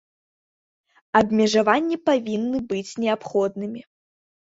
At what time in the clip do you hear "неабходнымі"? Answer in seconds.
3.05-3.81